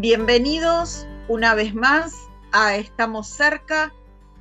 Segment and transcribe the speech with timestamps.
[0.00, 3.92] Bienvenidos una vez más a Estamos cerca,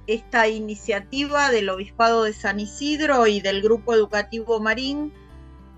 [0.07, 5.11] esta iniciativa del Obispado de San Isidro y del Grupo Educativo Marín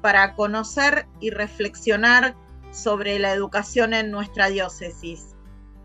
[0.03, 2.35] para conocer y reflexionar
[2.69, 5.35] sobre la educación en nuestra diócesis.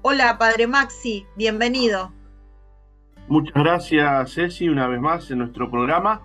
[0.02, 2.12] Hola, Padre Maxi, bienvenido.
[3.28, 6.20] Muchas gracias, Ceci, una vez más en nuestro programa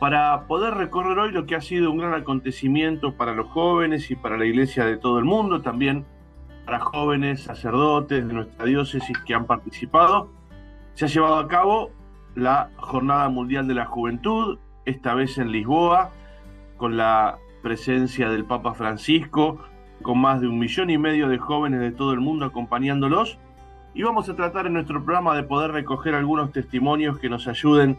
[0.00, 4.16] para poder recorrer hoy lo que ha sido un gran acontecimiento para los jóvenes y
[4.16, 6.06] para la iglesia de todo el mundo, también
[6.64, 10.30] para jóvenes sacerdotes de nuestra diócesis que han participado.
[10.94, 11.90] Se ha llevado a cabo
[12.34, 16.10] la Jornada Mundial de la Juventud, esta vez en Lisboa,
[16.76, 19.58] con la presencia del Papa Francisco,
[20.02, 23.38] con más de un millón y medio de jóvenes de todo el mundo acompañándolos.
[23.94, 27.98] Y vamos a tratar en nuestro programa de poder recoger algunos testimonios que nos ayuden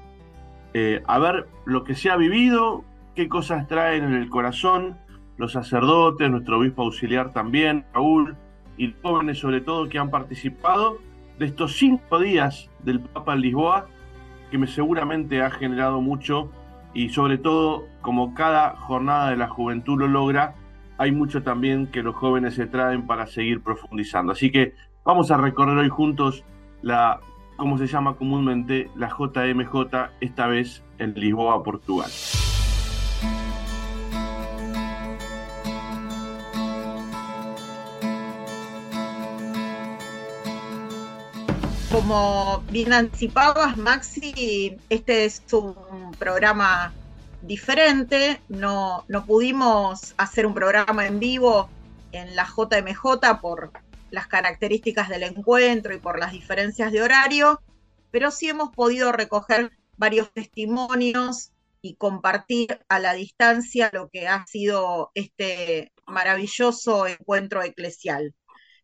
[0.74, 2.84] eh, a ver lo que se ha vivido,
[3.16, 4.98] qué cosas traen en el corazón
[5.38, 8.36] los sacerdotes, nuestro obispo auxiliar también, Raúl,
[8.78, 11.00] y jóvenes sobre todo que han participado
[11.40, 13.88] de estos cinco días del Papa en Lisboa,
[14.52, 16.52] que me seguramente ha generado mucho
[16.94, 20.56] y sobre todo como cada jornada de la juventud lo logra,
[20.98, 24.32] hay mucho también que los jóvenes se traen para seguir profundizando.
[24.32, 26.46] Así que vamos a recorrer hoy juntos
[26.82, 27.20] la,
[27.58, 32.10] como se llama comúnmente, la JMJ, esta vez en Lisboa, Portugal.
[42.08, 46.94] Como bien anticipabas, Maxi, este es un programa
[47.42, 48.40] diferente.
[48.48, 51.68] No, no pudimos hacer un programa en vivo
[52.12, 53.72] en la JMJ por
[54.12, 57.60] las características del encuentro y por las diferencias de horario,
[58.12, 64.46] pero sí hemos podido recoger varios testimonios y compartir a la distancia lo que ha
[64.46, 68.36] sido este maravilloso encuentro eclesial.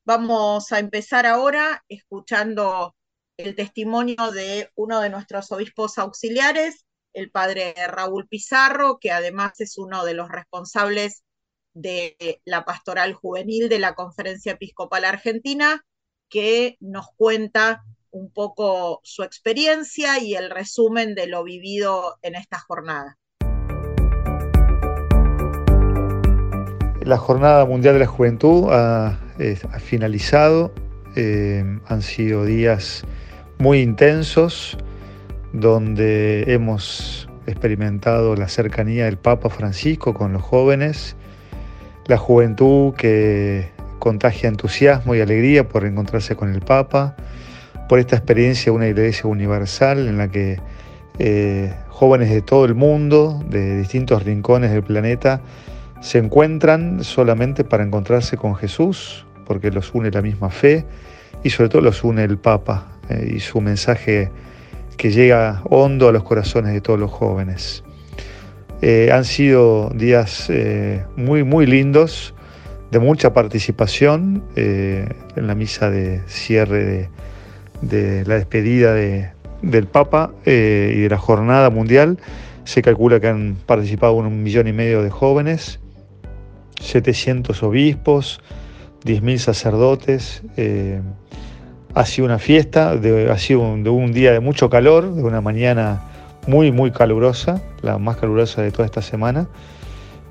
[0.05, 2.95] Vamos a empezar ahora escuchando
[3.43, 9.77] el testimonio de uno de nuestros obispos auxiliares, el padre Raúl Pizarro, que además es
[9.77, 11.23] uno de los responsables
[11.73, 15.83] de la pastoral juvenil de la Conferencia Episcopal Argentina,
[16.29, 22.59] que nos cuenta un poco su experiencia y el resumen de lo vivido en esta
[22.59, 23.17] jornada.
[27.03, 29.19] La Jornada Mundial de la Juventud ha,
[29.79, 30.73] finalizado,
[31.15, 33.03] eh, han sido días
[33.61, 34.75] muy intensos
[35.53, 41.15] donde hemos experimentado la cercanía del Papa Francisco con los jóvenes,
[42.07, 43.69] la juventud que
[43.99, 47.15] contagia entusiasmo y alegría por encontrarse con el Papa,
[47.87, 50.59] por esta experiencia de una iglesia universal en la que
[51.19, 55.39] eh, jóvenes de todo el mundo, de distintos rincones del planeta,
[56.01, 60.83] se encuentran solamente para encontrarse con Jesús, porque los une la misma fe
[61.43, 64.31] y sobre todo los une el Papa eh, y su mensaje
[64.97, 67.83] que llega hondo a los corazones de todos los jóvenes.
[68.81, 72.33] Eh, han sido días eh, muy, muy lindos,
[72.91, 77.09] de mucha participación en la misa de cierre
[77.81, 82.17] de, la despedida del Papa y de la jornada mundial.
[82.65, 85.79] Se calcula que han participado un millón y medio de jóvenes,
[86.81, 88.41] 700 obispos,
[89.05, 90.43] 10.000 sacerdotes.
[90.57, 91.01] Eh,
[91.93, 96.01] ha sido una fiesta, ha sido un, día de mucho calor, de una mañana
[96.47, 99.47] muy, muy calurosa, la más calurosa de toda esta semana,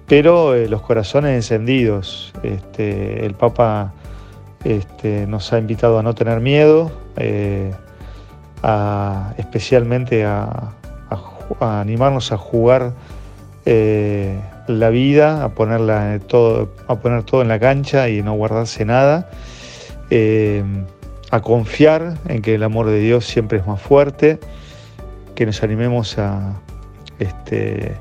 [0.07, 2.33] pero eh, los corazones encendidos.
[2.43, 3.93] Este, el Papa
[4.65, 7.73] este, nos ha invitado a no tener miedo, eh,
[9.39, 10.73] especialmente a,
[11.61, 12.93] animarnos a jugar
[13.65, 19.31] la vida, a, ponerla todo, a poner todo en la cancha y no guardarse nada,
[20.11, 20.65] eh,
[21.31, 24.39] a confiar en que el amor de Dios siempre es más fuerte,
[25.35, 26.61] que nos animemos a,
[27.19, 27.95] este,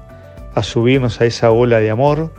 [0.56, 2.34] a subirnos a esa ola de amor,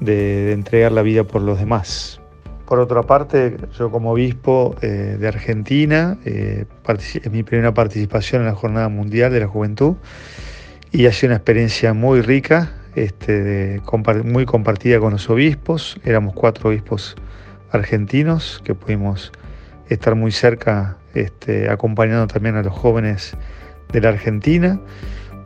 [0.00, 2.20] de, entregar la vida por los demás.
[2.66, 8.48] Por otra parte, yo como obispo eh, de Argentina, eh, es mi primera participación en
[8.48, 9.96] la Jornada Mundial de la Juventud
[10.92, 13.80] y ha sido una experiencia muy rica, este,
[14.24, 15.98] muy compartida con los obispos.
[16.04, 17.16] Éramos cuatro obispos
[17.70, 19.32] argentinos que pudimos
[19.88, 23.36] estar muy cerca este, acompañando también a los jóvenes
[23.92, 24.80] de la Argentina.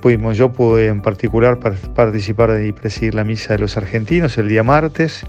[0.00, 1.58] Pudimos, yo pude en particular
[1.94, 5.24] participar y presidir la misa de los argentinos el día martes.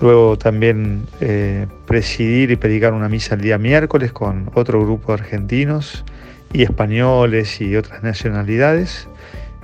[0.00, 5.22] Luego también eh, presidir y predicar una misa el día miércoles con otro grupo de
[5.22, 6.04] argentinos
[6.52, 9.08] y españoles y otras nacionalidades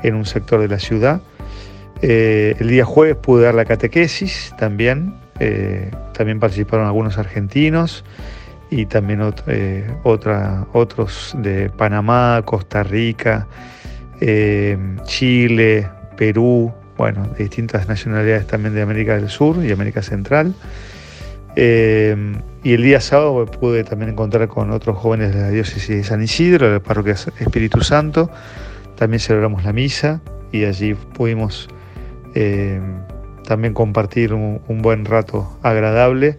[0.02, 1.20] en un sector de la ciudad.
[2.02, 5.14] Eh, el día jueves pude dar la catequesis también
[6.20, 8.04] también participaron algunos argentinos
[8.70, 13.46] y también otra, otros de Panamá, Costa Rica,
[15.04, 20.54] Chile, Perú, bueno, de distintas nacionalidades también de América del Sur y América Central.
[21.56, 22.14] Eh,
[22.62, 26.22] y el día sábado pude también encontrar con otros jóvenes de la diócesis de San
[26.22, 28.30] Isidro, de la parroquia Espíritu Santo.
[28.96, 30.20] También celebramos la misa
[30.52, 31.68] y allí pudimos
[32.34, 32.80] eh,
[33.46, 36.38] también compartir un, buen rato agradable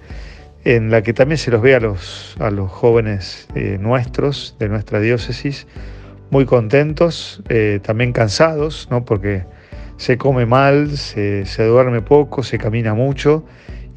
[0.63, 4.69] en la que también se los ve a los, a los jóvenes eh, nuestros de
[4.69, 5.68] nuestra diócesis
[6.30, 7.44] muy contentos,
[7.81, 9.04] también cansados, ¿no?
[9.04, 9.44] porque
[9.98, 13.44] se come mal, se, se duerme poco, se camina mucho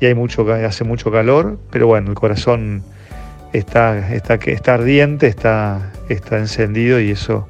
[0.00, 2.82] y hay mucho, hace mucho calor, pero bueno, el corazón
[3.54, 7.48] está, está, está ardiente, está, está encendido y eso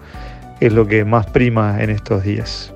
[0.61, 2.73] es lo que más prima en estos días.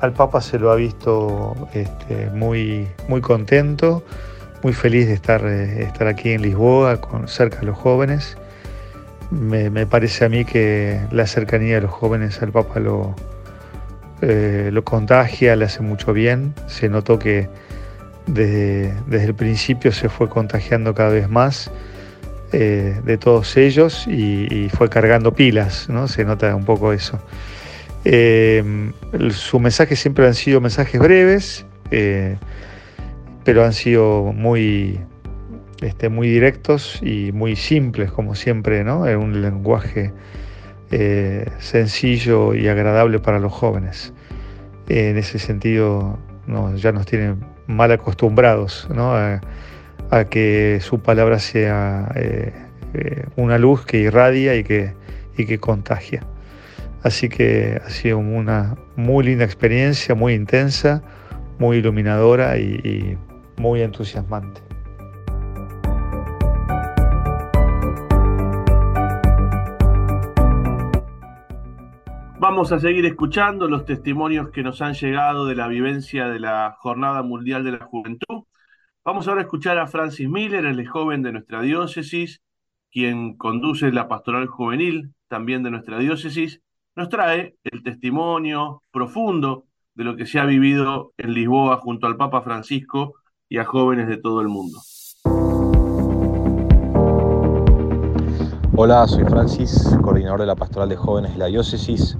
[0.00, 4.04] Al Papa se lo ha visto este, muy, muy contento,
[4.62, 8.36] muy feliz de estar, eh, estar aquí en Lisboa, con, cerca de los jóvenes.
[9.30, 13.14] Me, parece a mí que la cercanía de los jóvenes al Papa lo,
[14.22, 16.54] eh, lo contagia, le hace mucho bien.
[16.68, 17.48] Se notó que
[18.26, 21.70] desde, el principio se fue contagiando cada vez más
[22.52, 26.06] eh, de todos ellos y, fue cargando pilas, ¿no?
[26.06, 27.18] Se nota un poco eso.
[28.04, 28.92] Eh,
[29.30, 31.66] su mensaje siempre han sido mensajes breves,
[33.46, 34.98] pero han sido muy,
[35.80, 39.06] este, muy directos y muy simples, como siempre, ¿no?
[39.06, 40.12] En un lenguaje
[41.58, 44.12] sencillo y agradable para los jóvenes.
[44.88, 46.18] en ese sentido,
[46.74, 47.38] ya nos tienen
[47.68, 48.88] mal acostumbrados
[50.10, 52.52] a, que su palabra sea eh,
[52.94, 54.92] eh, una luz que irradia y que,
[55.36, 56.26] y que contagia.
[57.04, 61.02] Así que ha sido una muy linda experiencia, muy intensa,
[61.58, 63.16] muy iluminadora y
[63.58, 64.62] muy entusiasmante.
[72.38, 76.76] Vamos a seguir escuchando los testimonios que nos han llegado de la vivencia de la
[76.78, 78.44] Jornada Mundial de la Juventud.
[79.04, 82.42] Vamos ahora a escuchar a Francis Miller, el joven de nuestra diócesis,
[82.90, 86.60] quien conduce la pastoral juvenil también de nuestra diócesis.
[86.94, 89.64] Nos trae el testimonio profundo
[89.94, 93.14] de lo que se ha vivido en Lisboa junto al Papa Francisco
[93.48, 94.78] y a jóvenes de todo el mundo.
[98.74, 102.18] Hola, soy Francis, coordinador de la Pastoral de Jóvenes de la Diócesis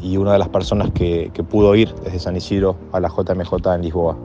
[0.00, 3.82] y una de las personas que, pudo ir desde San Isidro a la JMJ en
[3.82, 4.16] Lisboa.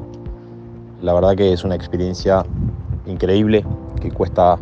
[1.01, 2.45] La verdad que es una experiencia
[3.06, 3.66] increíble
[4.00, 4.57] que cuesta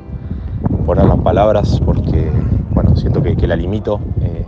[0.86, 2.32] ponerla en palabras porque
[2.72, 4.00] bueno, siento que, la limito.
[4.22, 4.46] Eh,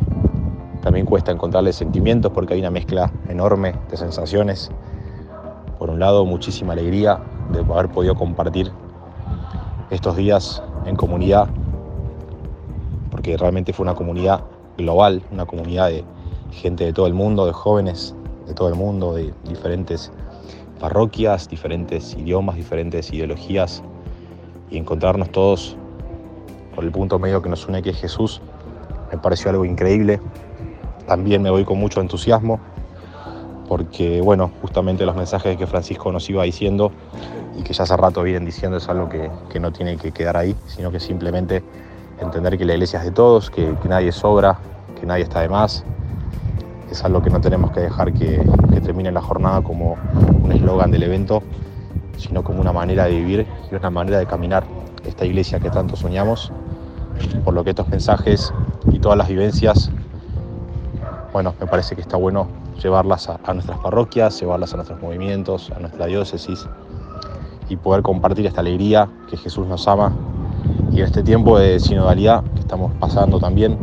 [0.81, 4.71] también cuesta encontrarle sentimientos porque hay una mezcla enorme de sensaciones.
[5.99, 7.19] Lado, muchísima alegría
[7.51, 8.71] de haber podido compartir
[9.89, 11.47] estos días en comunidad,
[13.09, 14.43] porque realmente fue una comunidad
[14.77, 16.03] global, una comunidad de,
[16.51, 18.15] gente de todo el mundo, de jóvenes
[18.45, 20.11] de todo el mundo, de diferentes
[20.79, 23.83] parroquias, diferentes idiomas, diferentes ideologías
[24.69, 25.75] y encontrarnos todos
[26.73, 28.41] por el punto medio que nos une que es Jesús,
[29.11, 30.19] me pareció algo increíble.
[31.07, 32.59] También me voy con mucho entusiasmo
[33.67, 36.91] porque, bueno, justamente los mensajes que Francisco nos iba diciendo
[37.57, 40.55] y que ya hace rato vienen diciendo es algo que, no tiene que quedar ahí,
[40.67, 41.63] sino que simplemente
[42.19, 44.57] entender que la iglesia es de todos, que, que nadie sobra,
[44.99, 45.83] que nadie está de más,
[46.91, 48.41] es algo que no tenemos que dejar que,
[48.83, 49.97] termine la jornada como
[50.41, 51.43] un eslogan del evento,
[52.15, 54.63] sino como una manera de vivir y una manera de caminar
[55.03, 56.53] esta iglesia que tanto soñamos,
[57.43, 58.53] por lo que estos mensajes
[58.89, 59.91] y todas las vivencias,
[61.33, 62.47] bueno, me parece que está bueno
[62.81, 66.67] llevarlas a, nuestras parroquias, llevarlas a nuestros movimientos, a nuestra diócesis
[67.69, 70.13] y poder compartir esta alegría que Jesús nos ama
[70.91, 73.77] y en este tiempo de sinodalidad que estamos pasando también,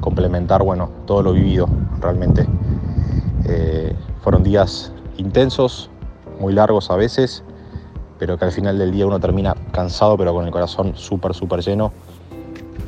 [0.00, 1.66] complementar bueno, todo lo vivido
[2.00, 2.46] realmente.
[3.46, 5.90] Eh, fueron días intensos,
[6.38, 7.42] muy largos a veces,
[8.18, 11.60] pero que al final del día uno termina cansado, pero con el corazón súper, súper
[11.60, 11.92] lleno.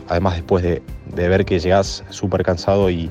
[0.09, 0.83] Además, después de,
[1.15, 3.11] ver que llegás súper cansado y,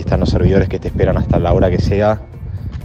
[0.00, 2.20] están los servidores que te esperan hasta la hora que sea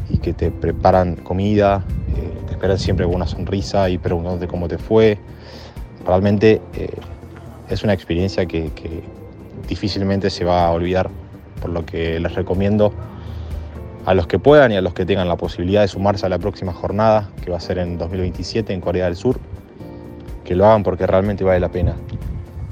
[0.09, 1.83] y que te preparan comida,
[2.15, 5.17] eh, te esperan siempre con una sonrisa y preguntándote cómo te fue.
[6.05, 6.89] Realmente eh,
[7.69, 8.69] es una experiencia que,
[9.67, 11.09] difícilmente se va a olvidar,
[11.61, 12.93] por lo que les recomiendo
[14.05, 16.39] a los que puedan y a los que tengan la posibilidad de sumarse a la
[16.39, 19.39] próxima jornada, que va a ser en 2027 en Corea del Sur,
[20.43, 21.95] que lo hagan porque realmente vale la pena.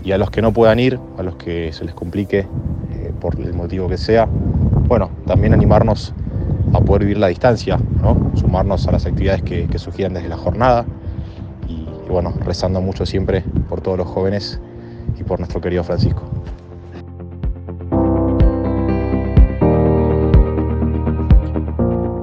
[0.03, 2.47] Y a los que no puedan ir, a los que se les complique
[3.19, 4.27] por el motivo que sea,
[4.87, 6.13] bueno, también animarnos
[6.73, 8.31] a poder vivir la distancia, ¿no?
[8.35, 10.85] sumarnos a las actividades que, que surgieran desde la jornada
[11.67, 14.59] y, y bueno, rezando mucho siempre por todos los jóvenes
[15.19, 16.23] y por nuestro querido Francisco.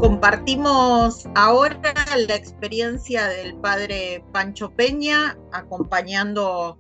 [0.01, 1.95] Compartimos ahora
[2.27, 6.79] la experiencia del padre Pancho Peña acompañando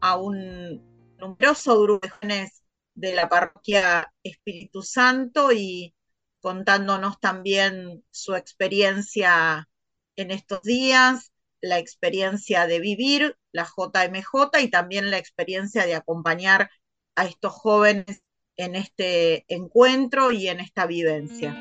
[0.00, 0.82] a un
[1.18, 2.62] numeroso grupo de jóvenes
[2.98, 5.94] de la parroquia Espíritu Santo y
[6.40, 9.68] contándonos también su experiencia
[10.16, 16.70] en estos días, la experiencia de vivir la JMJ y también la experiencia de acompañar
[17.14, 18.22] a estos jóvenes
[18.56, 21.54] en este encuentro y en esta vivencia.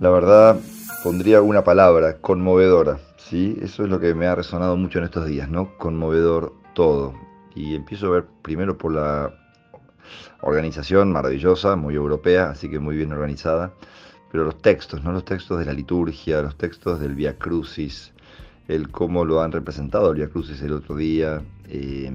[0.00, 0.60] La verdad,
[1.02, 3.58] pondría una palabra, conmovedora, ¿sí?
[3.60, 5.76] Eso es lo que me ha resonado mucho en estos días, ¿no?
[5.76, 7.14] Conmovedor todo.
[7.56, 9.34] Y empiezo a ver primero por la
[10.42, 13.72] organización maravillosa, muy europea, así que muy bien organizada,
[14.30, 15.10] pero los textos, ¿no?
[15.12, 18.12] Los textos de la liturgia, los textos del Via Crucis,
[18.68, 22.12] el cómo lo han representado el Via Crucis el otro día, eh,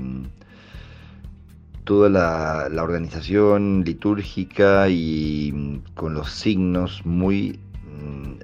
[1.84, 7.60] toda la, la, organización litúrgica y con los signos muy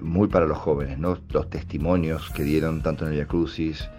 [0.01, 1.17] muy para los jóvenes, ¿no?
[1.29, 3.89] Los testimonios que dieron tanto en el Via Crucis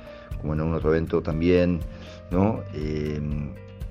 [0.41, 1.81] como en un otro evento también,
[2.31, 2.63] ¿no?
[2.75, 3.21] Eh,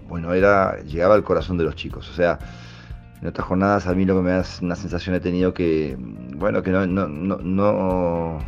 [0.08, 2.10] bueno, era, llegaba al corazón de los chicos.
[2.10, 2.38] O sea,
[3.22, 5.98] en otras jornadas a mí lo que me da una sensación he tenido que,
[6.36, 8.40] bueno, que no, no, no, no,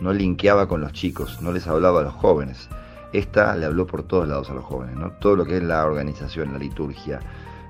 [0.00, 2.68] no linkeaba con los chicos, no les hablaba a los jóvenes.
[3.12, 5.10] Esta le habló por todos lados a los jóvenes, ¿no?
[5.12, 7.20] Todo lo que es la organización, la liturgia,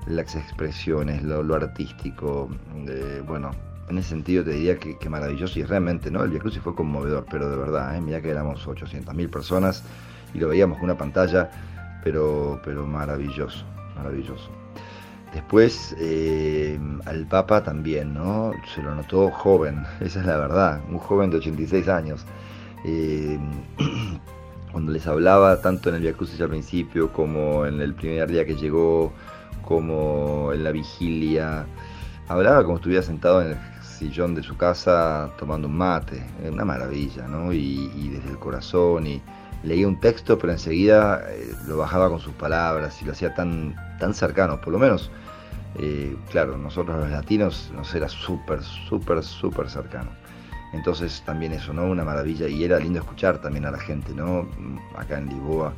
[0.07, 2.49] las expresiones, lo, lo artístico,
[2.87, 3.51] eh, bueno,
[3.87, 6.23] en ese sentido te diría que, que, maravilloso y realmente, ¿no?
[6.23, 8.01] El Via Crucis fue conmovedor, pero de verdad, ¿eh?
[8.01, 9.83] mira que éramos 800.000 personas
[10.33, 11.49] y lo veíamos con una pantalla,
[12.03, 13.65] pero, pero maravilloso,
[13.95, 14.49] maravilloso.
[15.33, 18.53] Después eh, al Papa también, ¿no?
[18.73, 22.25] Se lo notó joven, esa es la verdad, un joven de 86 años.
[22.85, 23.37] Eh,
[24.71, 28.45] cuando les hablaba tanto en el Via Crucis al principio como en el primer día
[28.45, 29.13] que llegó,
[29.61, 31.65] como en la vigilia,
[32.27, 33.57] hablaba como estuviera sentado en el
[33.95, 37.53] sillón de su casa tomando un mate, una maravilla, ¿no?
[37.53, 39.21] Y, desde el corazón, y
[39.63, 43.75] leía un texto, pero enseguida eh, lo bajaba con sus palabras y lo hacía tan,
[43.99, 45.09] tan cercano, por lo menos,
[45.79, 50.11] eh, claro, nosotros los latinos nos era súper, súper, súper cercano.
[50.73, 51.85] Entonces también eso, ¿no?
[51.85, 54.47] Una maravilla, y era lindo escuchar también a la gente, ¿no?
[54.97, 55.73] Acá en Lisboa,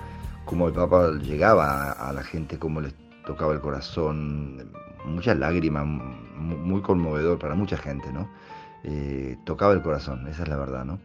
[0.46, 2.96] cómo el Papa llegaba a, a la gente, cómo les
[3.26, 4.72] tocaba el corazón,
[5.06, 5.86] muchas lágrimas,
[6.38, 8.30] muy conmovedor para mucha gente, ¿no?
[8.84, 11.00] Eh, tocaba el corazón, esa es la verdad, ¿no?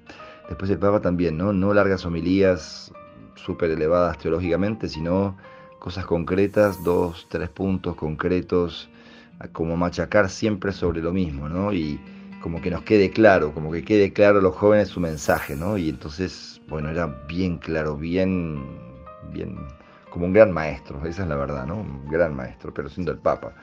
[0.49, 1.53] Después el Papa también, ¿no?
[1.53, 2.93] No largas homilías
[3.35, 5.37] súper elevadas teológicamente, sino
[5.79, 8.89] cosas concretas, dos, tres puntos concretos,
[9.53, 11.73] como machacar siempre sobre lo mismo, ¿no?
[11.73, 11.99] Y
[12.41, 15.77] como que nos quede claro, como que quede claro a los jóvenes su mensaje, ¿no?
[15.79, 18.65] Y entonces, bueno, era bien claro, bien,
[19.33, 19.57] bien,
[20.11, 21.77] como un gran maestro, esa es la verdad, ¿no?
[21.77, 23.55] Un gran maestro, pero siendo el Papa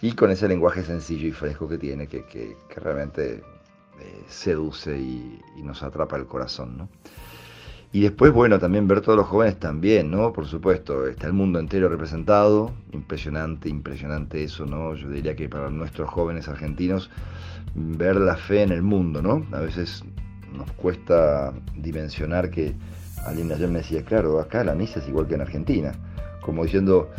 [0.00, 3.42] y con ese lenguaje sencillo y fresco que tiene, que, que, realmente
[4.00, 6.88] eh, seduce y, y, nos atrapa el corazón, ¿no?
[7.90, 10.32] Y después, bueno, también ver todos los jóvenes también, ¿no?
[10.34, 14.94] Por supuesto, está el mundo entero representado, impresionante, impresionante eso, ¿no?
[14.94, 17.10] Yo diría que para nuestros jóvenes argentinos,
[17.74, 19.46] ver la fe en el mundo, ¿no?
[19.56, 20.04] A veces
[20.52, 22.74] nos cuesta dimensionar que
[23.24, 25.92] alguien ayer me decía, claro, acá la misa es igual que en Argentina,
[26.42, 27.10] como diciendo,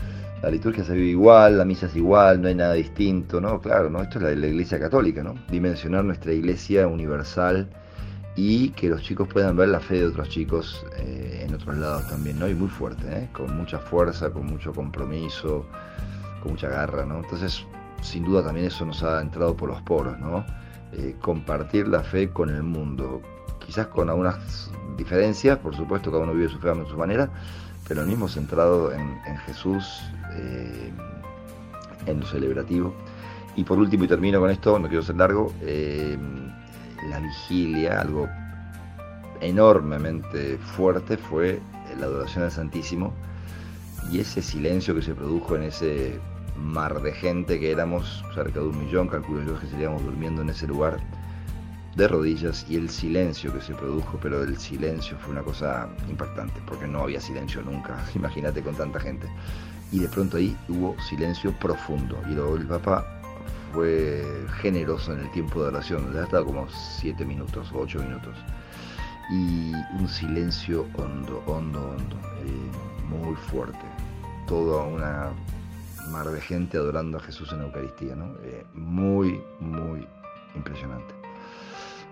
[0.41, 3.59] la liturgia se vive igual, la misa es igual, no hay nada distinto, ¿no?
[3.59, 4.01] Claro, ¿no?
[4.01, 5.35] Esto es la, la iglesia católica, ¿no?
[5.49, 7.67] Dimensionar nuestra iglesia universal
[8.35, 12.07] y que los chicos puedan ver la fe de otros chicos eh, en otros lados
[12.07, 12.47] también, ¿no?
[12.47, 13.29] Y muy fuerte, ¿eh?
[13.33, 15.65] Con mucha fuerza, con mucho compromiso,
[16.41, 17.17] con mucha garra, ¿no?
[17.17, 17.65] Entonces,
[18.01, 20.45] sin duda también eso nos ha entrado por los poros, ¿no?
[20.93, 23.21] Eh, compartir la fe con el mundo,
[23.59, 27.29] quizás con algunas diferencias, por supuesto, cada uno vive su fe a su manera,
[27.87, 30.01] pero el mismo centrado en, en Jesús,
[30.39, 30.91] eh,
[32.05, 32.93] en lo celebrativo.
[33.55, 36.17] Y por último, y termino con esto, no quiero ser largo, eh,
[37.09, 38.27] la vigilia, algo
[39.41, 41.59] enormemente fuerte, fue
[41.99, 43.13] la adoración al Santísimo
[44.11, 46.19] y ese silencio que se produjo en ese
[46.57, 50.49] mar de gente que éramos, cerca de un millón, calculo yo que seríamos durmiendo en
[50.49, 50.99] ese lugar
[51.95, 56.59] de rodillas y el silencio que se produjo, pero el silencio fue una cosa impactante,
[56.65, 59.27] porque no había silencio nunca, imagínate con tanta gente.
[59.91, 63.05] Y de pronto ahí hubo silencio profundo y luego el Papa
[63.73, 64.23] fue
[64.61, 68.35] generoso en el tiempo de oración, ya estaba como 7 minutos o 8 minutos.
[69.31, 73.85] Y un silencio hondo, hondo, hondo, eh, muy fuerte,
[74.47, 75.29] toda una
[76.09, 78.33] mar de gente adorando a Jesús en la Eucaristía, ¿no?
[78.43, 80.07] Eh, muy, muy
[80.55, 81.13] impresionante.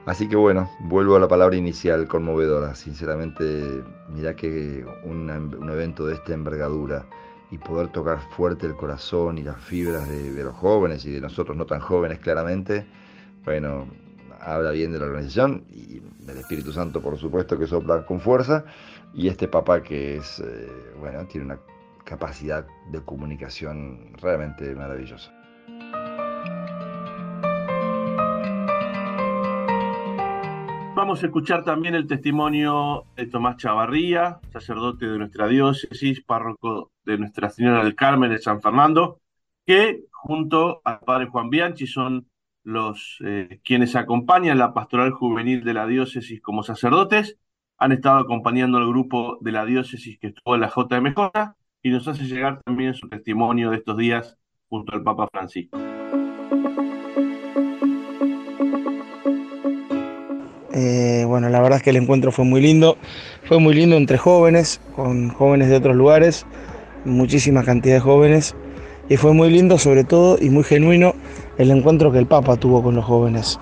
[0.06, 2.76] Así que bueno, vuelvo a la palabra inicial, conmovedora.
[2.76, 7.06] Sinceramente, mira que un evento de esta envergadura
[7.52, 11.56] y poder tocar fuerte el corazón y las fibras de, los jóvenes y de nosotros
[11.56, 12.86] no tan jóvenes claramente,
[13.46, 13.88] bueno,
[14.40, 18.66] habla bien de la organización y del Espíritu Santo, por supuesto, que sopla con fuerza,
[19.14, 21.60] y este papá que es, eh, bueno, tiene una
[22.04, 25.37] capacidad de comunicación realmente maravillosa.
[31.08, 37.18] Vamos a escuchar también el testimonio de Tomás Chavarría, sacerdote de nuestra diócesis, párroco de
[37.18, 39.22] Nuestra Señora del Carmen de San Fernando,
[39.66, 42.28] que junto al padre Juan Bianchi son
[42.64, 47.38] los eh, quienes acompañan la pastoral juvenil de la diócesis como sacerdotes,
[47.78, 52.06] han estado acompañando al grupo de la diócesis que estuvo en la JMJ y nos
[52.10, 54.38] hace llegar también su testimonio de estos días
[54.68, 55.80] junto al Papa Francisco.
[60.80, 62.98] Eh, bueno, la verdad es que el encuentro fue muy lindo,
[63.46, 66.46] fue muy lindo entre jóvenes, con jóvenes de otros lugares,
[67.04, 68.54] muchísima cantidad de jóvenes,
[69.10, 71.16] y fue muy lindo sobre todo y muy genuino
[71.58, 73.60] el encuentro que el Papa tuvo con los jóvenes.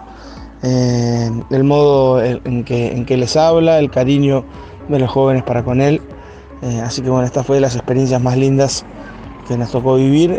[0.62, 4.44] Eh, el modo en que, en que les habla, el cariño
[4.90, 6.02] de los jóvenes para con él,
[6.64, 8.86] eh, así que bueno, esta fue de las experiencias más lindas
[9.48, 10.36] que nos tocó vivir,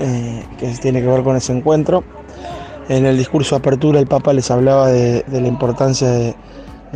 [0.58, 2.04] que tiene que ver con ese encuentro.
[2.90, 6.34] En el discurso de apertura el Papa les hablaba de, la importancia de,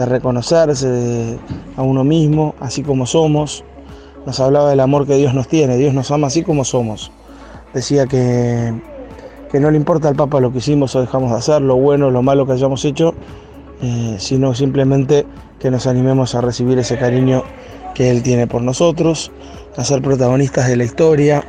[0.07, 1.38] reconocerse
[1.76, 3.64] a uno mismo, así como somos.
[4.26, 7.11] Nos hablaba del amor que Dios nos tiene, Dios nos ama así como somos.
[7.73, 8.75] Decía que,
[9.50, 12.09] que no le importa al Papa lo que hicimos o dejamos de hacer, lo bueno
[12.09, 13.14] o lo malo que hayamos hecho,
[13.82, 15.26] eh, sino simplemente
[15.58, 17.43] que nos animemos a recibir ese cariño
[17.95, 19.32] que Él tiene por nosotros,
[19.76, 21.45] a ser protagonistas de la historia,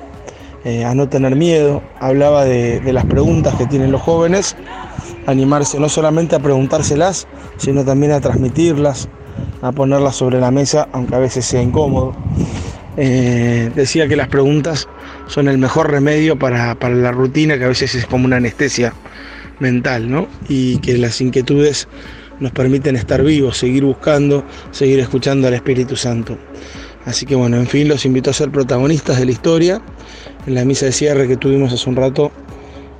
[0.63, 1.81] eh, a no tener miedo.
[1.99, 4.55] Hablaba de, las preguntas que tienen los jóvenes,
[5.27, 9.09] animarse no solamente a preguntárselas, sino también a transmitirlas,
[9.61, 12.15] a ponerlas sobre la mesa, aunque a veces sea incómodo.
[12.97, 14.87] Eh, decía que las preguntas
[15.27, 18.93] son el mejor remedio para, para, la rutina, que a veces es como una anestesia
[19.59, 20.27] mental, ¿no?
[20.49, 21.87] Y que las inquietudes
[22.39, 26.37] nos permiten estar vivos, seguir buscando, seguir escuchando al Espíritu Santo.
[27.05, 29.81] Así que bueno, en fin, los invito a ser protagonistas de la historia.
[30.45, 32.31] En la misa de cierre que tuvimos hace un rato,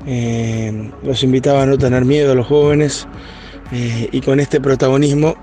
[0.06, 3.08] eh, los invitaba a no tener miedo a los jóvenes
[3.72, 5.36] eh, y con este protagonismo,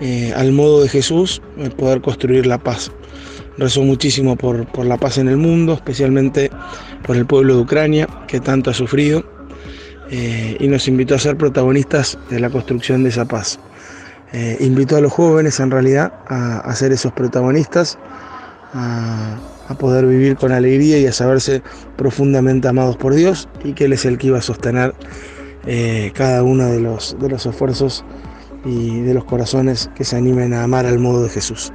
[0.00, 1.42] eh, al modo de Jesús,
[1.76, 2.90] poder construir la paz.
[3.58, 6.50] Rezo muchísimo por, por la paz en el mundo, especialmente
[7.02, 9.24] por el pueblo de Ucrania, que tanto ha sufrido
[10.58, 13.60] y nos invitó a ser protagonistas de la construcción de esa paz.
[14.58, 17.96] Invitó a los jóvenes en realidad a, ser esos protagonistas,
[18.74, 19.38] a,
[19.74, 21.62] poder vivir con alegría y a saberse
[21.96, 24.94] profundamente amados por Dios y que Él es el que iba a sostener
[25.66, 28.04] eh, cada uno de los, de los esfuerzos
[28.64, 31.72] y de los corazones que se animen a amar al modo de Jesús.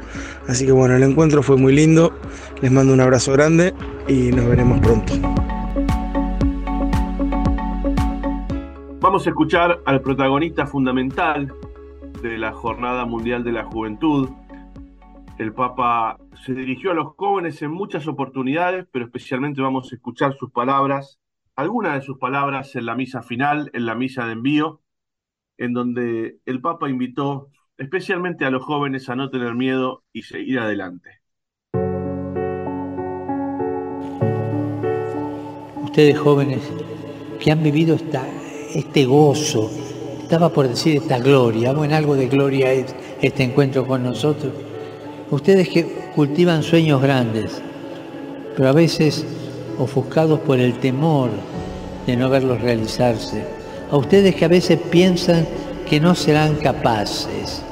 [0.48, 2.14] Así que bueno, el encuentro fue muy lindo,
[2.62, 3.74] les mando un abrazo grande
[4.08, 5.14] y nos veremos pronto.
[9.00, 11.54] Vamos a escuchar al protagonista fundamental
[12.22, 14.30] de la Jornada Mundial de la Juventud.
[15.38, 20.34] El Papa se dirigió a los jóvenes en muchas oportunidades, pero especialmente vamos a escuchar
[20.38, 21.20] sus palabras,
[21.56, 24.82] algunas de sus palabras en la misa final, en la misa de envío,
[25.58, 30.60] en donde el Papa invitó especialmente a los jóvenes a no tener miedo y seguir
[30.60, 31.22] adelante.
[35.84, 36.72] Ustedes jóvenes
[37.40, 38.26] que han vivido esta
[38.74, 39.72] este gozo,
[40.22, 44.65] estaba por decir esta gloria, bueno, algo de gloria es este encuentro con nosotros.
[45.32, 45.84] Ustedes que
[46.16, 47.60] cultivan sueños grandes,
[48.56, 49.26] pero a veces
[49.80, 51.32] ofuscados por el temor
[52.06, 53.44] de no verlos realizarse.
[53.90, 55.48] A ustedes que a veces piensan
[55.90, 57.64] que no serán capaces.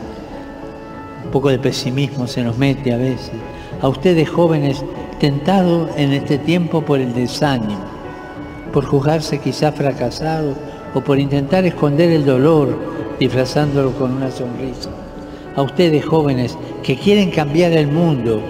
[1.25, 3.35] Un poco de pesimismo se nos mete a veces.
[3.81, 4.83] A ustedes jóvenes
[5.19, 7.85] tentados en este tiempo por el desánimo,
[8.73, 10.57] por juzgarse quizá fracasados
[10.95, 12.75] o por intentar esconder el dolor
[13.19, 14.89] disfrazándolo con una sonrisa.
[15.55, 18.41] A ustedes jóvenes que quieren cambiar el mundo,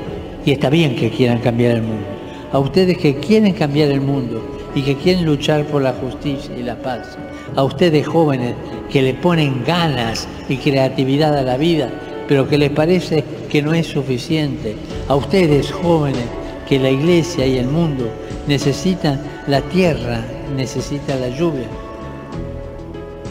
[0.46, 2.06] y está bien que quieran cambiar el mundo,
[2.52, 4.42] a ustedes que quieren cambiar el mundo
[4.74, 7.18] y que quieren luchar por la justicia y la paz,
[7.56, 8.56] a ustedes jóvenes
[8.90, 11.90] que le ponen ganas y creatividad a la vida,
[12.28, 14.76] pero que les parece que no es suficiente,
[15.08, 16.26] a ustedes jóvenes
[16.70, 18.08] que la iglesia y el mundo
[18.48, 20.22] necesitan la tierra,
[20.56, 21.68] necesita la lluvia,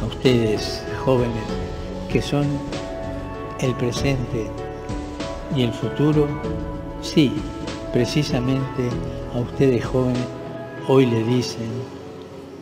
[0.06, 1.42] ustedes, jóvenes,
[2.12, 2.46] que son
[3.62, 4.46] el presente
[5.56, 6.26] y el futuro,
[7.00, 7.32] sí,
[7.92, 8.88] precisamente
[9.34, 10.26] a ustedes jóvenes
[10.88, 11.68] hoy le dicen,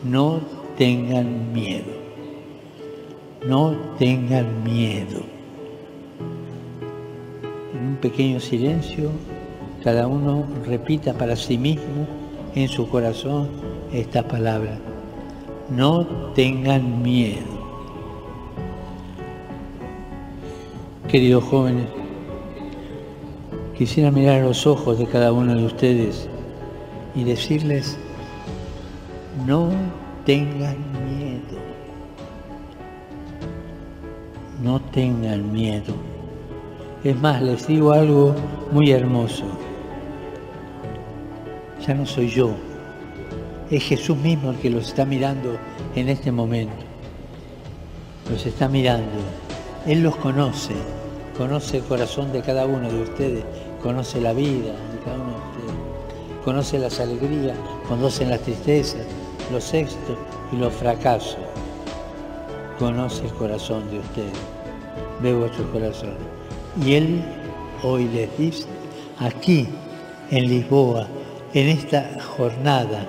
[0.03, 0.39] no
[0.77, 1.91] tengan miedo,
[3.47, 5.21] no tengan miedo.
[7.73, 9.09] En un pequeño silencio,
[9.83, 12.07] cada uno repita para sí mismo
[12.53, 13.49] en su corazón
[13.91, 14.77] esta palabra,
[15.69, 17.60] no tengan miedo.
[21.11, 21.87] Queridos jóvenes,
[23.77, 26.29] quisiera mirar a los ojos de cada uno de ustedes
[27.13, 27.97] y decirles,
[29.45, 29.71] no
[30.25, 30.77] tengan
[31.17, 31.59] miedo,
[34.63, 35.93] no tengan miedo.
[37.03, 38.33] Es más, les digo algo
[38.71, 39.43] muy hermoso.
[41.85, 42.51] Ya no soy yo,
[43.69, 45.57] es Jesús mismo el que los está mirando
[45.93, 46.85] en este momento.
[48.29, 49.40] Los está mirando.
[49.87, 50.75] Él los conoce,
[51.35, 53.43] conoce el corazón de cada uno de ustedes,
[53.81, 59.01] conoce la vida de cada uno de ustedes, conoce las alegrías, conoce las tristezas,
[59.51, 60.17] los éxitos
[60.51, 61.37] y los fracasos.
[62.77, 64.31] Conoce el corazón de ustedes,
[65.19, 66.13] ve vuestro corazón.
[66.85, 67.23] Y Él
[67.83, 68.67] hoy les dice,
[69.19, 69.67] aquí
[70.29, 71.07] en Lisboa,
[71.53, 73.05] en esta jornada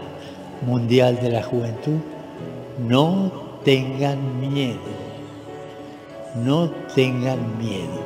[0.67, 1.99] mundial de la juventud,
[2.89, 3.31] no
[3.63, 4.81] tengan miedo,
[6.35, 8.01] no tengan miedo.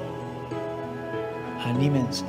[1.65, 2.25] Anímense.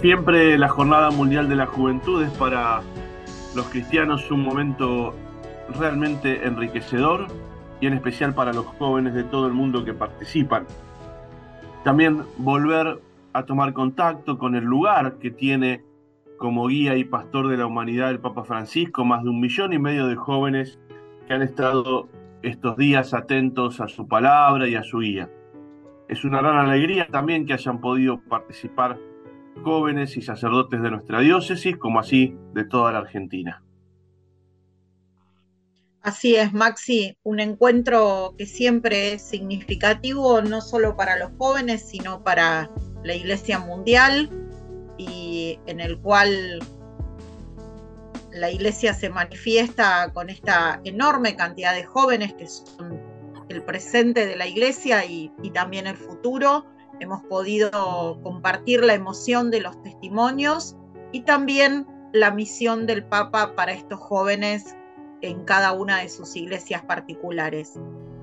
[0.00, 2.80] Siempre la Jornada Mundial de la Juventud es para
[3.56, 5.14] los cristianos un momento
[5.80, 7.26] realmente enriquecedor
[7.80, 10.66] y en especial para los jóvenes de todo el mundo que participan.
[11.84, 13.00] También volver
[13.32, 15.84] a tomar contacto con el lugar que tiene
[16.38, 19.78] como guía y pastor de la humanidad el Papa Francisco, más de un millón y
[19.78, 20.78] medio de jóvenes
[21.26, 22.08] que han estado
[22.42, 25.30] estos días atentos a su palabra y a su guía.
[26.08, 28.98] Es una gran alegría también que hayan podido participar
[29.62, 33.62] jóvenes y sacerdotes de nuestra diócesis, como así de toda la Argentina.
[36.06, 42.22] Así es, Maxi, un encuentro que siempre es significativo, no solo para los jóvenes, sino
[42.22, 42.70] para
[43.02, 44.30] la Iglesia Mundial,
[44.98, 46.60] y en el cual
[48.30, 53.02] la Iglesia se manifiesta con esta enorme cantidad de jóvenes que son
[53.48, 56.66] el presente de la Iglesia y, también el futuro.
[57.00, 60.76] Hemos podido compartir la emoción de los testimonios
[61.10, 64.76] y también la misión del Papa para estos jóvenes
[65.22, 67.74] en cada una de sus iglesias particulares.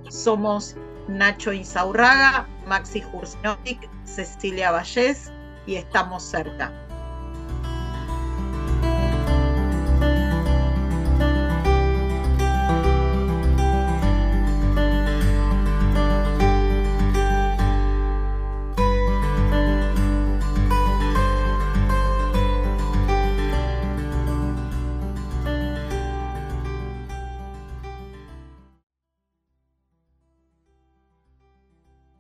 [0.10, 0.76] Somos
[1.08, 5.32] Nacho Insaurraga, Maxi Jursnovic, Cecilia Vallés
[5.66, 6.72] y estamos cerca.